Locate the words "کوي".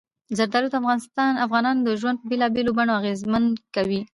3.75-4.01